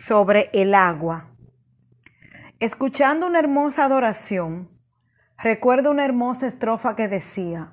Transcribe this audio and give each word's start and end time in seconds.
sobre 0.00 0.48
el 0.54 0.74
agua. 0.74 1.28
Escuchando 2.58 3.26
una 3.26 3.38
hermosa 3.38 3.84
adoración, 3.84 4.68
recuerdo 5.36 5.90
una 5.90 6.06
hermosa 6.06 6.46
estrofa 6.46 6.96
que 6.96 7.06
decía, 7.06 7.72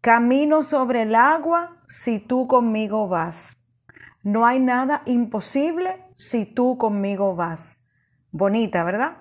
Camino 0.00 0.62
sobre 0.62 1.02
el 1.02 1.14
agua 1.14 1.76
si 1.88 2.20
tú 2.20 2.46
conmigo 2.46 3.06
vas. 3.08 3.54
No 4.22 4.46
hay 4.46 4.60
nada 4.60 5.02
imposible 5.04 6.02
si 6.16 6.46
tú 6.46 6.78
conmigo 6.78 7.36
vas. 7.36 7.82
Bonita, 8.32 8.82
¿verdad? 8.82 9.18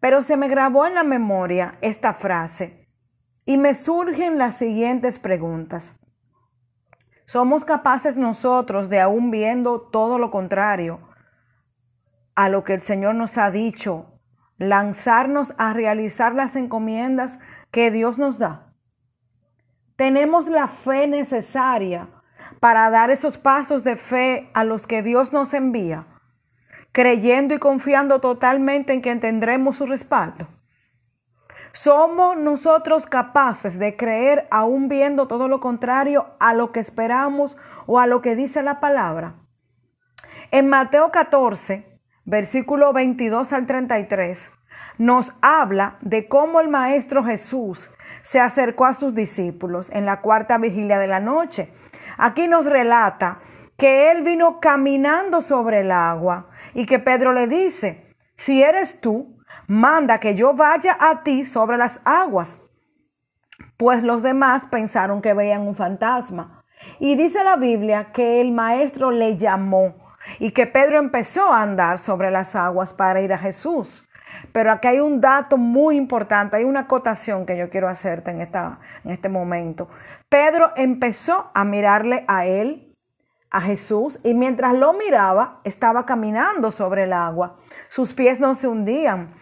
Pero 0.00 0.22
se 0.22 0.38
me 0.38 0.48
grabó 0.48 0.86
en 0.86 0.94
la 0.94 1.04
memoria 1.04 1.74
esta 1.82 2.14
frase 2.14 2.80
y 3.44 3.58
me 3.58 3.74
surgen 3.74 4.38
las 4.38 4.56
siguientes 4.56 5.18
preguntas. 5.18 5.94
¿Somos 7.26 7.64
capaces 7.66 8.16
nosotros 8.16 8.88
de 8.88 9.00
aún 9.00 9.30
viendo 9.30 9.82
todo 9.82 10.18
lo 10.18 10.30
contrario 10.30 10.98
a 12.40 12.48
lo 12.48 12.64
que 12.64 12.74
el 12.74 12.80
Señor 12.80 13.14
nos 13.14 13.36
ha 13.38 13.50
dicho, 13.50 14.06
lanzarnos 14.56 15.54
a 15.58 15.72
realizar 15.72 16.34
las 16.34 16.56
encomiendas 16.56 17.38
que 17.70 17.90
Dios 17.90 18.18
nos 18.18 18.38
da? 18.38 18.66
¿Tenemos 19.96 20.48
la 20.48 20.68
fe 20.68 21.06
necesaria 21.06 22.08
para 22.58 22.88
dar 22.90 23.10
esos 23.10 23.36
pasos 23.36 23.84
de 23.84 23.96
fe 23.96 24.50
a 24.54 24.64
los 24.64 24.86
que 24.86 25.02
Dios 25.02 25.32
nos 25.32 25.52
envía? 25.52 26.06
creyendo 26.92 27.54
y 27.54 27.58
confiando 27.58 28.20
totalmente 28.20 28.92
en 28.92 29.02
que 29.02 29.14
tendremos 29.16 29.76
su 29.76 29.86
respaldo. 29.86 30.46
¿Somos 31.72 32.36
nosotros 32.36 33.06
capaces 33.06 33.78
de 33.78 33.96
creer 33.96 34.48
aún 34.50 34.88
viendo 34.88 35.28
todo 35.28 35.46
lo 35.46 35.60
contrario 35.60 36.26
a 36.40 36.52
lo 36.52 36.72
que 36.72 36.80
esperamos 36.80 37.56
o 37.86 38.00
a 38.00 38.08
lo 38.08 38.22
que 38.22 38.34
dice 38.34 38.62
la 38.62 38.80
palabra? 38.80 39.34
En 40.50 40.68
Mateo 40.68 41.12
14, 41.12 41.89
versículo 42.30 42.92
22 42.92 43.52
al 43.52 43.66
33, 43.66 44.48
nos 44.98 45.32
habla 45.42 45.96
de 46.00 46.28
cómo 46.28 46.60
el 46.60 46.68
Maestro 46.68 47.24
Jesús 47.24 47.90
se 48.22 48.38
acercó 48.38 48.86
a 48.86 48.94
sus 48.94 49.14
discípulos 49.14 49.90
en 49.90 50.06
la 50.06 50.20
cuarta 50.20 50.56
vigilia 50.56 51.00
de 51.00 51.08
la 51.08 51.18
noche. 51.18 51.72
Aquí 52.16 52.46
nos 52.46 52.66
relata 52.66 53.40
que 53.76 54.12
Él 54.12 54.22
vino 54.22 54.60
caminando 54.60 55.40
sobre 55.40 55.80
el 55.80 55.90
agua 55.90 56.46
y 56.72 56.86
que 56.86 57.00
Pedro 57.00 57.32
le 57.32 57.48
dice, 57.48 58.06
si 58.36 58.62
eres 58.62 59.00
tú, 59.00 59.34
manda 59.66 60.20
que 60.20 60.36
yo 60.36 60.54
vaya 60.54 60.96
a 61.00 61.24
ti 61.24 61.46
sobre 61.46 61.78
las 61.78 62.00
aguas. 62.04 62.60
Pues 63.76 64.04
los 64.04 64.22
demás 64.22 64.66
pensaron 64.70 65.20
que 65.20 65.34
veían 65.34 65.62
un 65.62 65.74
fantasma. 65.74 66.62
Y 67.00 67.16
dice 67.16 67.42
la 67.42 67.56
Biblia 67.56 68.12
que 68.12 68.40
el 68.40 68.52
maestro 68.52 69.10
le 69.10 69.36
llamó 69.36 69.92
y 70.38 70.52
que 70.52 70.66
Pedro 70.66 70.98
empezó 70.98 71.52
a 71.52 71.62
andar 71.62 71.98
sobre 71.98 72.30
las 72.30 72.54
aguas 72.54 72.92
para 72.92 73.20
ir 73.20 73.32
a 73.32 73.38
Jesús. 73.38 74.06
Pero 74.52 74.72
aquí 74.72 74.88
hay 74.88 75.00
un 75.00 75.20
dato 75.20 75.56
muy 75.56 75.96
importante, 75.96 76.56
hay 76.56 76.64
una 76.64 76.80
acotación 76.80 77.46
que 77.46 77.56
yo 77.56 77.70
quiero 77.70 77.88
hacerte 77.88 78.30
en, 78.30 78.40
esta, 78.40 78.78
en 79.04 79.10
este 79.10 79.28
momento. 79.28 79.88
Pedro 80.28 80.72
empezó 80.76 81.50
a 81.54 81.64
mirarle 81.64 82.24
a 82.28 82.46
él 82.46 82.86
a 83.50 83.60
Jesús 83.60 84.20
y 84.22 84.34
mientras 84.34 84.74
lo 84.74 84.92
miraba 84.92 85.60
estaba 85.64 86.06
caminando 86.06 86.70
sobre 86.70 87.04
el 87.04 87.12
agua. 87.12 87.56
Sus 87.90 88.12
pies 88.12 88.40
no 88.40 88.54
se 88.54 88.68
hundían. 88.68 89.34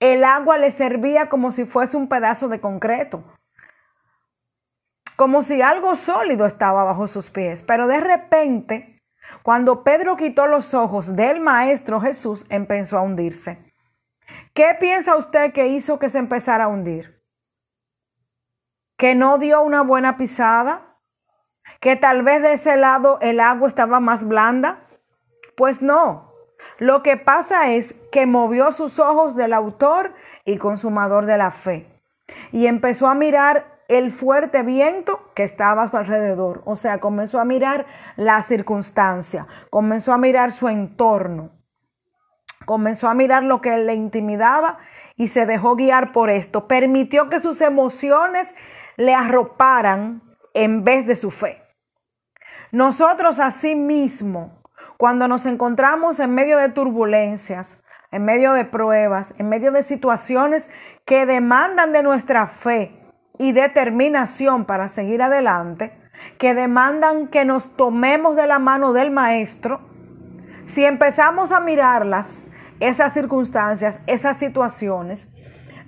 El 0.00 0.24
agua 0.24 0.58
le 0.58 0.70
servía 0.70 1.28
como 1.28 1.50
si 1.50 1.64
fuese 1.64 1.96
un 1.96 2.08
pedazo 2.08 2.48
de 2.48 2.60
concreto, 2.60 3.24
como 5.16 5.42
si 5.42 5.62
algo 5.62 5.96
sólido 5.96 6.46
estaba 6.46 6.84
bajo 6.84 7.08
sus 7.08 7.30
pies. 7.30 7.62
Pero 7.62 7.86
de 7.86 8.00
repente, 8.00 8.93
cuando 9.42 9.84
Pedro 9.84 10.16
quitó 10.16 10.46
los 10.46 10.74
ojos 10.74 11.16
del 11.16 11.40
Maestro 11.40 12.00
Jesús, 12.00 12.46
empezó 12.48 12.98
a 12.98 13.02
hundirse. 13.02 13.72
¿Qué 14.52 14.76
piensa 14.78 15.16
usted 15.16 15.52
que 15.52 15.68
hizo 15.68 15.98
que 15.98 16.10
se 16.10 16.18
empezara 16.18 16.64
a 16.64 16.68
hundir? 16.68 17.22
¿Que 18.96 19.14
no 19.14 19.38
dio 19.38 19.62
una 19.62 19.82
buena 19.82 20.16
pisada? 20.16 20.90
que 21.80 21.96
tal 21.96 22.22
vez 22.22 22.42
de 22.42 22.54
ese 22.54 22.76
lado 22.76 23.18
el 23.20 23.40
agua 23.40 23.68
estaba 23.68 24.00
más 24.00 24.26
blanda? 24.26 24.78
Pues 25.56 25.82
no. 25.82 26.30
Lo 26.78 27.02
que 27.02 27.16
pasa 27.16 27.72
es 27.72 27.94
que 28.10 28.24
movió 28.24 28.72
sus 28.72 28.98
ojos 28.98 29.36
del 29.36 29.52
autor 29.52 30.14
y 30.46 30.56
consumador 30.56 31.26
de 31.26 31.36
la 31.38 31.50
fe 31.50 31.86
y 32.52 32.66
empezó 32.66 33.06
a 33.06 33.14
mirar 33.14 33.73
el 33.88 34.12
fuerte 34.12 34.62
viento 34.62 35.20
que 35.34 35.44
estaba 35.44 35.82
a 35.82 35.88
su 35.88 35.96
alrededor. 35.96 36.62
O 36.64 36.76
sea, 36.76 36.98
comenzó 36.98 37.40
a 37.40 37.44
mirar 37.44 37.86
la 38.16 38.42
circunstancia, 38.42 39.46
comenzó 39.70 40.12
a 40.12 40.18
mirar 40.18 40.52
su 40.52 40.68
entorno, 40.68 41.50
comenzó 42.66 43.08
a 43.08 43.14
mirar 43.14 43.42
lo 43.42 43.60
que 43.60 43.76
le 43.78 43.94
intimidaba 43.94 44.78
y 45.16 45.28
se 45.28 45.46
dejó 45.46 45.76
guiar 45.76 46.12
por 46.12 46.30
esto. 46.30 46.66
Permitió 46.66 47.28
que 47.28 47.40
sus 47.40 47.60
emociones 47.60 48.48
le 48.96 49.14
arroparan 49.14 50.22
en 50.54 50.84
vez 50.84 51.06
de 51.06 51.16
su 51.16 51.30
fe. 51.30 51.58
Nosotros 52.72 53.38
asimismo, 53.38 54.62
cuando 54.96 55.28
nos 55.28 55.46
encontramos 55.46 56.18
en 56.20 56.34
medio 56.34 56.58
de 56.58 56.70
turbulencias, 56.70 57.80
en 58.10 58.24
medio 58.24 58.52
de 58.52 58.64
pruebas, 58.64 59.34
en 59.38 59.48
medio 59.48 59.72
de 59.72 59.82
situaciones 59.82 60.68
que 61.04 61.26
demandan 61.26 61.92
de 61.92 62.02
nuestra 62.02 62.46
fe 62.46 63.03
y 63.38 63.52
determinación 63.52 64.64
para 64.64 64.88
seguir 64.88 65.22
adelante, 65.22 65.92
que 66.38 66.54
demandan 66.54 67.28
que 67.28 67.44
nos 67.44 67.76
tomemos 67.76 68.36
de 68.36 68.46
la 68.46 68.58
mano 68.58 68.92
del 68.92 69.10
Maestro, 69.10 69.80
si 70.66 70.84
empezamos 70.84 71.52
a 71.52 71.60
mirarlas, 71.60 72.28
esas 72.80 73.12
circunstancias, 73.12 74.00
esas 74.06 74.36
situaciones, 74.38 75.30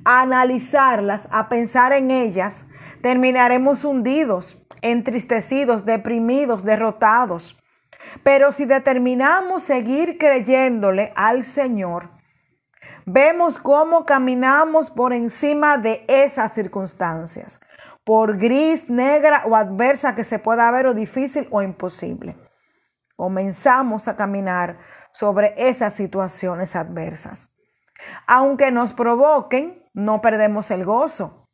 a 0.05 0.21
analizarlas, 0.21 1.27
a 1.31 1.49
pensar 1.49 1.93
en 1.93 2.11
ellas, 2.11 2.65
terminaremos 3.03 3.85
hundidos 3.85 4.67
entristecidos, 4.83 5.85
deprimidos, 5.85 6.65
derrotados. 6.65 7.59
Pero 8.23 8.53
si 8.53 8.65
determinamos 8.65 9.62
seguir 9.62 10.19
creyéndole 10.19 11.12
al 11.17 11.45
Señor, 11.45 12.09
vemos 13.06 13.59
cómo 13.59 14.05
caminamos 14.05 14.91
por 14.91 15.12
encima 15.12 15.78
de 15.78 16.05
esas 16.09 16.53
circunstancias, 16.53 17.61
por 18.05 18.37
gris, 18.37 18.91
negra 18.91 19.44
o 19.47 19.56
adversa 19.56 20.15
que 20.15 20.25
se 20.25 20.39
pueda 20.39 20.71
ver 20.72 20.89
o 20.89 20.94
difícil 20.94 21.47
o 21.50 21.62
imposible. 21.62 22.37
Comenzamos 23.17 24.09
a 24.09 24.17
caminar 24.17 24.78
sobre 25.12 25.55
esas 25.56 25.94
situaciones 25.94 26.77
adversas. 26.77 27.50
Aunque 28.27 28.71
nos 28.71 28.93
provoquen, 28.93 29.81
no 29.94 30.21
perdemos 30.21 30.71
el 30.71 30.84
gozo. 30.84 31.49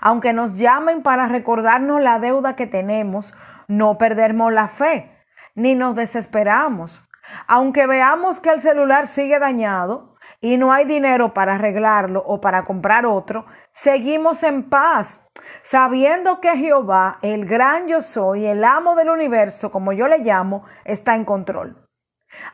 Aunque 0.00 0.32
nos 0.32 0.56
llamen 0.56 1.02
para 1.02 1.28
recordarnos 1.28 2.02
la 2.02 2.18
deuda 2.18 2.56
que 2.56 2.66
tenemos, 2.66 3.32
no 3.68 3.96
perdemos 3.96 4.52
la 4.52 4.68
fe, 4.68 5.10
ni 5.54 5.74
nos 5.74 5.94
desesperamos. 5.94 7.08
Aunque 7.46 7.86
veamos 7.86 8.40
que 8.40 8.50
el 8.50 8.60
celular 8.60 9.06
sigue 9.06 9.38
dañado 9.38 10.13
y 10.44 10.58
no 10.58 10.74
hay 10.74 10.84
dinero 10.84 11.32
para 11.32 11.54
arreglarlo 11.54 12.22
o 12.26 12.38
para 12.38 12.66
comprar 12.66 13.06
otro, 13.06 13.46
seguimos 13.72 14.42
en 14.42 14.68
paz, 14.68 15.26
sabiendo 15.62 16.38
que 16.42 16.54
Jehová, 16.58 17.16
el 17.22 17.46
gran 17.46 17.88
yo 17.88 18.02
soy, 18.02 18.44
el 18.44 18.62
amo 18.62 18.94
del 18.94 19.08
universo, 19.08 19.72
como 19.72 19.94
yo 19.94 20.06
le 20.06 20.18
llamo, 20.18 20.66
está 20.84 21.14
en 21.14 21.24
control. 21.24 21.78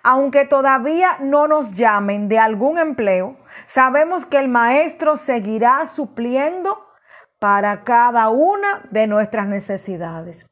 Aunque 0.04 0.44
todavía 0.44 1.16
no 1.18 1.48
nos 1.48 1.74
llamen 1.74 2.28
de 2.28 2.38
algún 2.38 2.78
empleo, 2.78 3.34
sabemos 3.66 4.24
que 4.24 4.38
el 4.38 4.48
Maestro 4.48 5.16
seguirá 5.16 5.88
supliendo 5.88 6.86
para 7.40 7.82
cada 7.82 8.28
una 8.28 8.82
de 8.92 9.08
nuestras 9.08 9.48
necesidades. 9.48 10.46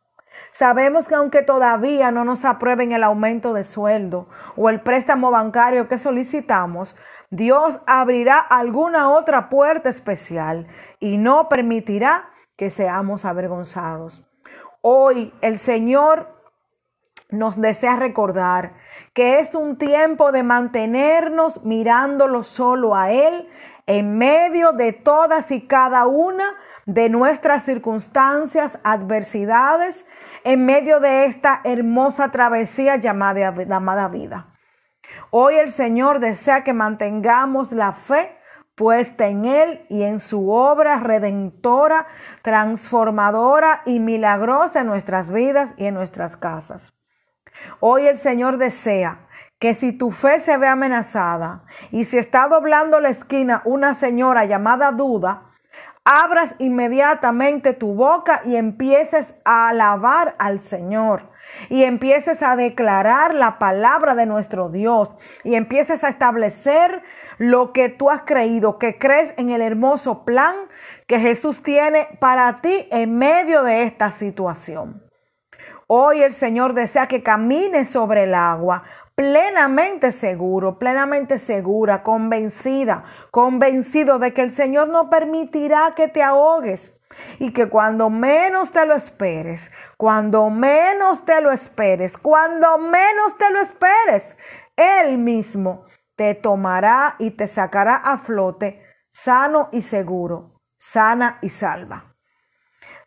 Sabemos 0.59 1.07
que 1.07 1.15
aunque 1.15 1.43
todavía 1.43 2.11
no 2.11 2.25
nos 2.25 2.45
aprueben 2.45 2.91
el 2.91 3.05
aumento 3.05 3.53
de 3.53 3.63
sueldo 3.63 4.27
o 4.57 4.69
el 4.69 4.81
préstamo 4.81 5.31
bancario 5.31 5.87
que 5.87 6.00
solicitamos, 6.00 6.97
Dios 7.31 7.81
abrirá 7.87 8.38
alguna 8.38 9.09
otra 9.09 9.50
puerta 9.50 9.88
especial 9.88 10.67
y 10.99 11.17
no 11.17 11.49
permitirá 11.49 12.31
que 12.56 12.73
seamos 12.73 13.25
avergonzados. 13.25 14.29
Hoy 14.81 15.32
el 15.43 15.61
Señor 15.61 16.27
nos 17.31 17.61
desea 17.61 17.94
recordar 17.94 18.73
que 19.12 19.38
es 19.38 19.55
un 19.55 19.79
tiempo 19.79 20.32
de 20.32 20.43
mantenernos 20.43 21.65
mirándolo 21.65 22.43
solo 22.43 22.97
a 22.97 23.12
Él 23.12 23.49
en 23.87 24.19
medio 24.19 24.73
de 24.73 24.93
todas 24.93 25.53
y 25.53 25.69
cada 25.69 26.09
una 26.09 26.56
de 26.85 27.09
nuestras 27.11 27.65
circunstancias, 27.65 28.81
adversidades, 28.82 30.05
en 30.44 30.67
medio 30.67 31.00
de 31.00 31.26
esta 31.26 31.61
hermosa 31.64 32.31
travesía 32.31 32.96
llamada, 32.96 33.55
llamada 33.64 34.08
vida. 34.08 34.46
Hoy 35.31 35.56
el 35.56 35.70
Señor 35.70 36.20
desea 36.20 36.64
que 36.64 36.73
mantengamos 36.73 37.73
la 37.73 37.93
fe 37.93 38.38
puesta 38.75 39.26
en 39.26 39.44
Él 39.44 39.85
y 39.88 40.05
en 40.05 40.20
su 40.20 40.50
obra 40.50 41.00
redentora, 41.00 42.06
transformadora 42.43 43.82
y 43.85 43.99
milagrosa 43.99 44.81
en 44.81 44.87
nuestras 44.87 45.31
vidas 45.31 45.75
y 45.76 45.87
en 45.87 45.94
nuestras 45.94 46.37
casas. 46.37 46.94
Hoy 47.81 48.06
el 48.06 48.17
Señor 48.19 48.56
desea 48.56 49.19
que 49.58 49.75
si 49.75 49.93
tu 49.93 50.12
fe 50.12 50.38
se 50.38 50.56
ve 50.56 50.69
amenazada 50.69 51.64
y 51.91 52.05
si 52.05 52.17
está 52.17 52.46
doblando 52.46 53.00
la 53.00 53.08
esquina 53.08 53.62
una 53.64 53.94
señora 53.94 54.44
llamada 54.44 54.93
duda, 54.93 55.48
abras 56.08 56.55
inmediatamente 56.58 57.75
tu 57.75 57.93
boca 57.93 58.40
y 58.46 58.56
empieces 58.56 59.37
a 59.44 59.69
alabar 59.69 60.37
al 60.38 60.58
Señor. 60.58 61.28
Y 61.69 61.82
empieces 61.84 62.43
a 62.43 62.56
declarar 62.56 63.34
la 63.34 63.58
palabra 63.58 64.14
de 64.14 64.25
nuestro 64.25 64.70
Dios. 64.70 65.14
Y 65.44 65.55
empieces 65.55 66.05
a 66.05 66.08
establecer 66.08 67.02
lo 67.37 67.75
que 67.75 67.90
tú 67.90 68.08
has 68.08 68.22
creído, 68.22 68.78
que 68.78 68.99
crees 68.99 69.34
en 69.37 69.50
el 69.50 69.60
hermoso 69.60 70.25
plan 70.25 70.56
que 71.06 71.20
Jesús 71.20 71.62
tiene 71.62 72.08
para 72.20 72.62
ti 72.62 72.88
en 72.90 73.19
medio 73.19 73.62
de 73.62 73.82
esta 73.82 74.12
situación. 74.12 75.02
Hoy 75.88 76.22
el 76.22 76.32
Señor 76.32 76.72
desea 76.72 77.06
que 77.06 77.22
camines 77.22 77.90
sobre 77.90 78.25
el 78.25 78.34
agua 78.34 78.84
plenamente 79.19 80.12
seguro, 80.12 80.79
plenamente 80.79 81.41
segura, 81.41 82.05
convencida, 82.05 83.03
convencido 83.32 84.20
de 84.20 84.32
que 84.32 84.43
el 84.43 84.53
Señor 84.53 84.91
no 84.91 85.11
permitirá 85.11 85.93
que 85.97 86.06
te 86.06 86.23
ahogues 86.23 86.97
y 87.41 87.53
que 87.53 87.69
cuando 87.69 88.11
menos 88.11 88.70
te 88.70 88.87
lo 88.87 88.94
esperes, 88.94 89.73
cuando 89.97 90.50
menos 90.50 91.25
te 91.25 91.41
lo 91.41 91.50
esperes, 91.50 92.17
cuando 92.17 92.79
menos 92.79 93.37
te 93.37 93.50
lo 93.50 93.61
esperes, 93.61 94.37
Él 94.76 95.19
mismo 95.19 95.85
te 96.15 96.37
tomará 96.37 97.17
y 97.19 97.32
te 97.32 97.49
sacará 97.49 97.97
a 97.97 98.19
flote 98.19 98.81
sano 99.11 99.69
y 99.73 99.82
seguro, 99.82 100.61
sana 100.76 101.38
y 101.43 101.49
salva. 101.49 102.05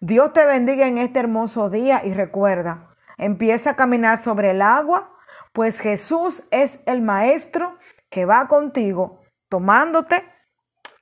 Dios 0.02 0.34
te 0.34 0.44
bendiga 0.44 0.88
en 0.88 0.98
este 0.98 1.20
hermoso 1.20 1.70
día 1.70 2.02
y 2.04 2.12
recuerda, 2.14 2.88
empieza 3.18 3.70
a 3.70 3.76
caminar 3.78 4.18
sobre 4.18 4.52
el 4.52 4.62
agua, 4.62 5.10
pues 5.54 5.80
Jesús 5.80 6.44
es 6.52 6.80
el 6.86 7.02
Maestro 7.02 7.78
que 8.10 8.26
va 8.26 8.48
contigo 8.48 9.22
tomándote 9.50 10.24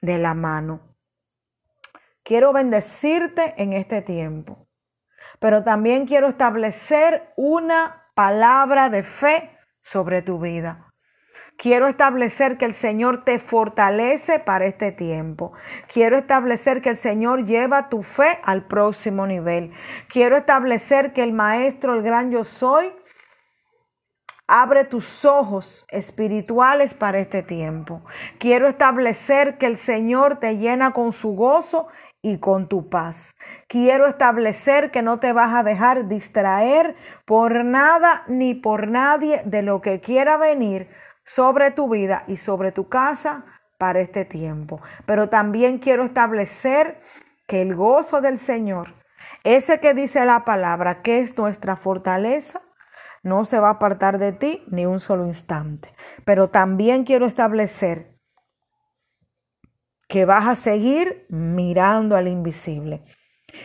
de 0.01 0.17
la 0.17 0.33
mano. 0.33 0.81
Quiero 2.23 2.53
bendecirte 2.53 3.55
en 3.57 3.73
este 3.73 4.01
tiempo, 4.01 4.67
pero 5.39 5.63
también 5.63 6.05
quiero 6.05 6.29
establecer 6.29 7.33
una 7.37 7.97
palabra 8.15 8.89
de 8.89 9.03
fe 9.03 9.49
sobre 9.81 10.21
tu 10.21 10.39
vida. 10.39 10.89
Quiero 11.57 11.87
establecer 11.87 12.57
que 12.57 12.63
el 12.63 12.73
Señor 12.73 13.25
te 13.25 13.37
fortalece 13.37 14.39
para 14.39 14.65
este 14.65 14.93
tiempo. 14.93 15.51
Quiero 15.91 16.17
establecer 16.17 16.81
que 16.81 16.89
el 16.89 16.95
Señor 16.95 17.45
lleva 17.45 17.89
tu 17.89 18.01
fe 18.01 18.39
al 18.43 18.65
próximo 18.65 19.27
nivel. 19.27 19.73
Quiero 20.07 20.37
establecer 20.37 21.11
que 21.11 21.21
el 21.21 21.33
Maestro, 21.33 21.95
el 21.95 22.01
gran 22.01 22.31
yo 22.31 22.45
soy, 22.45 22.93
abre 24.49 24.83
tus 24.83 25.25
ojos 25.25 25.85
espirituales 25.89 26.95
para 26.95 27.19
este 27.19 27.43
tiempo. 27.43 28.01
Quiero 28.39 28.67
establecer 28.67 29.59
que 29.59 29.67
el 29.67 29.77
Señor 29.77 30.37
te 30.37 30.57
llena 30.57 30.91
con 30.91 31.13
su 31.13 31.35
gozo 31.35 31.87
y 32.23 32.39
con 32.39 32.67
tu 32.67 32.89
paz. 32.89 33.35
Quiero 33.67 34.07
establecer 34.07 34.89
que 34.89 35.03
no 35.03 35.19
te 35.19 35.33
vas 35.33 35.53
a 35.53 35.61
dejar 35.61 36.07
distraer 36.07 36.95
por 37.25 37.63
nada 37.63 38.23
ni 38.27 38.55
por 38.55 38.87
nadie 38.87 39.43
de 39.45 39.61
lo 39.61 39.81
que 39.81 40.01
quiera 40.01 40.37
venir 40.37 40.89
sobre 41.23 41.69
tu 41.69 41.87
vida 41.87 42.23
y 42.25 42.37
sobre 42.37 42.71
tu 42.71 42.89
casa 42.89 43.45
para 43.77 43.99
este 43.99 44.25
tiempo. 44.25 44.81
Pero 45.05 45.29
también 45.29 45.77
quiero 45.77 46.03
establecer 46.03 46.99
que 47.45 47.61
el 47.61 47.75
gozo 47.75 48.19
del 48.19 48.39
Señor, 48.39 48.95
ese 49.43 49.79
que 49.79 49.93
dice 49.93 50.25
la 50.25 50.43
palabra, 50.43 51.03
que 51.03 51.19
es 51.19 51.37
nuestra 51.37 51.75
fortaleza, 51.75 52.61
no 53.23 53.45
se 53.45 53.59
va 53.59 53.67
a 53.67 53.73
apartar 53.73 54.17
de 54.17 54.31
ti 54.31 54.63
ni 54.67 54.85
un 54.85 54.99
solo 54.99 55.25
instante. 55.25 55.89
Pero 56.25 56.49
también 56.49 57.03
quiero 57.03 57.25
establecer 57.25 58.19
que 60.07 60.25
vas 60.25 60.47
a 60.47 60.55
seguir 60.55 61.25
mirando 61.29 62.15
al 62.15 62.27
invisible, 62.27 63.03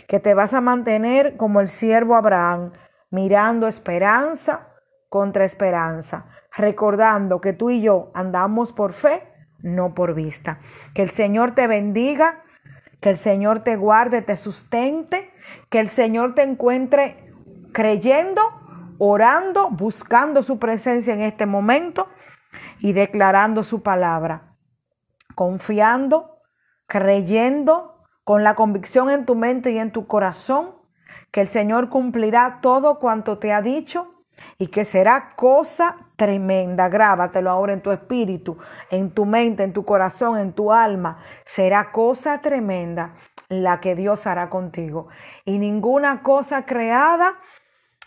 que 0.08 0.20
te 0.20 0.34
vas 0.34 0.52
a 0.52 0.60
mantener 0.60 1.36
como 1.36 1.60
el 1.60 1.68
siervo 1.68 2.16
Abraham, 2.16 2.72
mirando 3.10 3.66
esperanza 3.66 4.68
contra 5.08 5.44
esperanza, 5.44 6.26
recordando 6.56 7.40
que 7.40 7.52
tú 7.52 7.70
y 7.70 7.80
yo 7.80 8.10
andamos 8.14 8.72
por 8.72 8.92
fe, 8.92 9.22
no 9.62 9.94
por 9.94 10.14
vista. 10.14 10.58
Que 10.94 11.02
el 11.02 11.10
Señor 11.10 11.54
te 11.54 11.66
bendiga, 11.66 12.42
que 13.00 13.10
el 13.10 13.16
Señor 13.16 13.60
te 13.60 13.76
guarde, 13.76 14.20
te 14.20 14.36
sustente, 14.36 15.30
que 15.70 15.80
el 15.80 15.88
Señor 15.88 16.34
te 16.34 16.42
encuentre 16.42 17.24
creyendo, 17.72 18.42
orando, 19.10 19.70
buscando 19.70 20.42
su 20.42 20.58
presencia 20.58 21.14
en 21.14 21.22
este 21.22 21.46
momento 21.46 22.06
y 22.80 22.92
declarando 22.92 23.64
su 23.64 23.82
palabra, 23.82 24.42
confiando, 25.34 26.30
creyendo, 26.86 27.92
con 28.24 28.42
la 28.42 28.54
convicción 28.54 29.10
en 29.10 29.26
tu 29.26 29.34
mente 29.34 29.72
y 29.72 29.78
en 29.78 29.90
tu 29.90 30.06
corazón, 30.06 30.74
que 31.30 31.42
el 31.42 31.48
Señor 31.48 31.90
cumplirá 31.90 32.60
todo 32.62 32.98
cuanto 32.98 33.38
te 33.38 33.52
ha 33.52 33.60
dicho 33.60 34.10
y 34.58 34.68
que 34.68 34.84
será 34.84 35.32
cosa 35.36 35.96
tremenda. 36.16 36.88
Grábatelo 36.88 37.50
ahora 37.50 37.74
en 37.74 37.82
tu 37.82 37.90
espíritu, 37.90 38.56
en 38.90 39.10
tu 39.10 39.26
mente, 39.26 39.62
en 39.62 39.72
tu 39.72 39.84
corazón, 39.84 40.38
en 40.38 40.52
tu 40.52 40.72
alma. 40.72 41.18
Será 41.44 41.92
cosa 41.92 42.40
tremenda 42.40 43.14
la 43.48 43.80
que 43.80 43.94
Dios 43.94 44.26
hará 44.26 44.48
contigo. 44.48 45.08
Y 45.44 45.58
ninguna 45.58 46.22
cosa 46.22 46.64
creada 46.64 47.34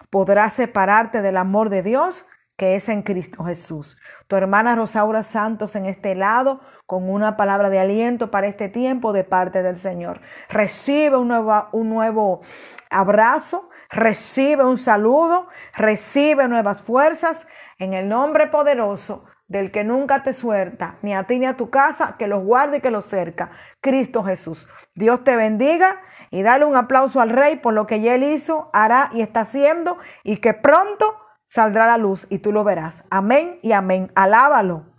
podrá 0.10 0.50
separarte 0.50 1.22
del 1.22 1.38
amor 1.38 1.70
de 1.70 1.84
Dios 1.84 2.26
que 2.58 2.76
es 2.76 2.90
en 2.90 3.04
Cristo 3.04 3.44
Jesús. 3.44 3.98
Tu 4.28 4.36
hermana 4.36 4.76
Rosaura 4.76 5.22
Santos 5.22 5.76
en 5.76 5.86
este 5.86 6.16
lado 6.16 6.60
con 6.88 7.08
una 7.08 7.38
palabra 7.38 7.70
de 7.70 7.80
aliento 7.80 8.32
para 8.32 8.48
este 8.48 8.68
tiempo 8.68 9.14
de 9.14 9.24
parte 9.24 9.62
del 9.62 9.78
Señor. 9.78 10.22
Recibe 10.50 11.18
un 11.18 11.28
nuevo, 11.28 11.68
un 11.72 11.90
nuevo 11.90 12.42
abrazo, 12.90 13.70
recibe 13.92 14.66
un 14.66 14.80
saludo, 14.80 15.48
recibe 15.76 16.48
nuevas 16.48 16.82
fuerzas 16.82 17.48
en 17.78 17.94
el 17.94 18.10
nombre 18.10 18.48
poderoso 18.48 19.24
del 19.48 19.72
que 19.72 19.84
nunca 19.84 20.24
te 20.24 20.34
suelta, 20.34 20.96
ni 21.02 21.14
a 21.14 21.24
ti 21.24 21.40
ni 21.40 21.46
a 21.46 21.56
tu 21.56 21.70
casa, 21.70 22.16
que 22.18 22.28
los 22.28 22.44
guarde 22.44 22.78
y 22.78 22.82
que 22.82 22.92
los 22.92 23.06
cerca, 23.06 23.52
Cristo 23.82 24.24
Jesús. 24.24 24.68
Dios 24.96 25.24
te 25.24 25.36
bendiga 25.36 26.02
y 26.32 26.42
dale 26.42 26.66
un 26.66 26.76
aplauso 26.76 27.22
al 27.22 27.30
Rey 27.30 27.58
por 27.58 27.74
lo 27.74 27.88
que 27.88 28.02
ya 28.02 28.16
él 28.16 28.24
hizo, 28.24 28.70
hará 28.74 29.10
y 29.14 29.22
está 29.22 29.42
haciendo 29.42 29.98
y 30.24 30.38
que 30.38 30.54
pronto 30.54 31.18
saldrá 31.48 31.88
la 31.88 31.98
luz 31.98 32.28
y 32.30 32.40
tú 32.40 32.52
lo 32.52 32.64
verás. 32.64 33.04
Amén 33.10 33.60
y 33.62 33.72
amén. 33.72 34.12
Alábalo. 34.16 34.97